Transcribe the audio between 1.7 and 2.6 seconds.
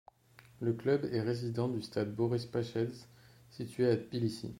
stade Boris